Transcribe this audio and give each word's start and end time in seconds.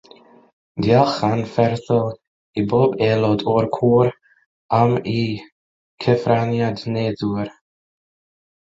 Diolch 0.85 1.17
anferthol 1.27 2.15
i 2.63 2.65
bob 2.73 2.97
aelod 3.09 3.45
o'r 3.53 3.69
côr 3.79 4.11
am 4.81 4.97
eu 5.15 5.25
cyfraniad 6.07 6.85
neithiwr 6.99 7.59